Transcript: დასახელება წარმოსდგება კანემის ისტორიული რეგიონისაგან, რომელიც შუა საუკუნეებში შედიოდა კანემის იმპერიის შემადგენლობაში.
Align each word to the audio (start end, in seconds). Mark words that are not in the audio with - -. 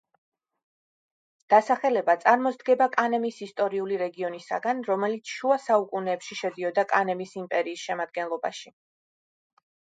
დასახელება 1.53 2.15
წარმოსდგება 2.23 2.87
კანემის 2.95 3.37
ისტორიული 3.47 4.01
რეგიონისაგან, 4.03 4.83
რომელიც 4.93 5.35
შუა 5.37 5.61
საუკუნეებში 5.69 6.41
შედიოდა 6.43 6.89
კანემის 6.97 7.39
იმპერიის 7.45 7.87
შემადგენლობაში. 7.91 8.77